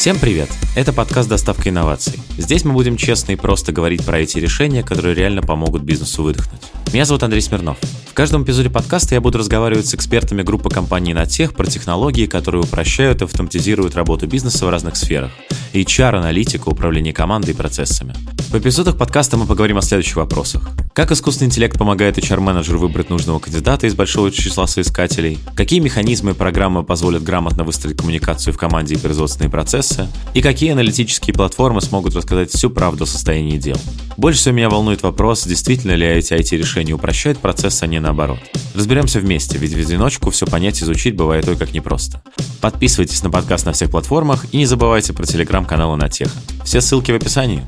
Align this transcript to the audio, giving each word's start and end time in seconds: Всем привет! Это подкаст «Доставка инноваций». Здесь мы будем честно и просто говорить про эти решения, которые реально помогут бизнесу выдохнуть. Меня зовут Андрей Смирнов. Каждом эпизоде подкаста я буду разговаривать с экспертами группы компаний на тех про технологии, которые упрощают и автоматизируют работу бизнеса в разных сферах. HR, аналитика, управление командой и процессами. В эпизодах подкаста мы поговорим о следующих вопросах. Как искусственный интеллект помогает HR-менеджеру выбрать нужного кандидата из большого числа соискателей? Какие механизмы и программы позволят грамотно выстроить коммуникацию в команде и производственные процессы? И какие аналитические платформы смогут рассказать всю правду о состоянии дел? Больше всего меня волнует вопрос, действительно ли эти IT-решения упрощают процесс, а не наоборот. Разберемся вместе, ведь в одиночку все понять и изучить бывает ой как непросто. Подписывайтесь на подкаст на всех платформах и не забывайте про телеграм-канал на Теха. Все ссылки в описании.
Всем 0.00 0.18
привет! 0.18 0.48
Это 0.76 0.94
подкаст 0.94 1.28
«Доставка 1.28 1.68
инноваций». 1.68 2.18
Здесь 2.38 2.64
мы 2.64 2.72
будем 2.72 2.96
честно 2.96 3.32
и 3.32 3.36
просто 3.36 3.70
говорить 3.70 4.02
про 4.02 4.18
эти 4.18 4.38
решения, 4.38 4.82
которые 4.82 5.14
реально 5.14 5.42
помогут 5.42 5.82
бизнесу 5.82 6.22
выдохнуть. 6.22 6.62
Меня 6.94 7.04
зовут 7.04 7.22
Андрей 7.22 7.42
Смирнов. 7.42 7.76
Каждом 8.20 8.44
эпизоде 8.44 8.68
подкаста 8.68 9.14
я 9.14 9.22
буду 9.22 9.38
разговаривать 9.38 9.86
с 9.86 9.94
экспертами 9.94 10.42
группы 10.42 10.68
компаний 10.68 11.14
на 11.14 11.24
тех 11.24 11.54
про 11.54 11.64
технологии, 11.64 12.26
которые 12.26 12.62
упрощают 12.62 13.22
и 13.22 13.24
автоматизируют 13.24 13.94
работу 13.94 14.26
бизнеса 14.26 14.66
в 14.66 14.68
разных 14.68 14.96
сферах. 14.96 15.30
HR, 15.72 16.16
аналитика, 16.16 16.68
управление 16.68 17.14
командой 17.14 17.52
и 17.52 17.54
процессами. 17.54 18.14
В 18.50 18.58
эпизодах 18.58 18.98
подкаста 18.98 19.38
мы 19.38 19.46
поговорим 19.46 19.78
о 19.78 19.82
следующих 19.82 20.16
вопросах. 20.16 20.68
Как 20.92 21.12
искусственный 21.12 21.46
интеллект 21.46 21.78
помогает 21.78 22.18
HR-менеджеру 22.18 22.78
выбрать 22.78 23.08
нужного 23.08 23.38
кандидата 23.38 23.86
из 23.86 23.94
большого 23.94 24.30
числа 24.30 24.66
соискателей? 24.66 25.38
Какие 25.54 25.80
механизмы 25.80 26.32
и 26.32 26.34
программы 26.34 26.82
позволят 26.82 27.22
грамотно 27.22 27.64
выстроить 27.64 27.96
коммуникацию 27.96 28.52
в 28.52 28.58
команде 28.58 28.96
и 28.96 28.98
производственные 28.98 29.50
процессы? 29.50 30.08
И 30.34 30.42
какие 30.42 30.72
аналитические 30.72 31.32
платформы 31.32 31.80
смогут 31.80 32.14
рассказать 32.14 32.50
всю 32.50 32.68
правду 32.68 33.04
о 33.04 33.06
состоянии 33.06 33.56
дел? 33.56 33.76
Больше 34.16 34.40
всего 34.40 34.56
меня 34.56 34.68
волнует 34.68 35.02
вопрос, 35.02 35.46
действительно 35.46 35.92
ли 35.92 36.06
эти 36.06 36.34
IT-решения 36.34 36.92
упрощают 36.92 37.38
процесс, 37.38 37.82
а 37.82 37.86
не 37.86 38.00
наоборот. 38.00 38.09
Разберемся 38.74 39.20
вместе, 39.20 39.58
ведь 39.58 39.74
в 39.74 39.78
одиночку 39.78 40.30
все 40.30 40.46
понять 40.46 40.80
и 40.80 40.84
изучить 40.84 41.16
бывает 41.16 41.48
ой 41.48 41.56
как 41.56 41.72
непросто. 41.72 42.22
Подписывайтесь 42.60 43.22
на 43.22 43.30
подкаст 43.30 43.66
на 43.66 43.72
всех 43.72 43.90
платформах 43.90 44.46
и 44.52 44.58
не 44.58 44.66
забывайте 44.66 45.12
про 45.12 45.24
телеграм-канал 45.24 45.96
на 45.96 46.08
Теха. 46.08 46.38
Все 46.64 46.80
ссылки 46.80 47.12
в 47.12 47.16
описании. 47.16 47.64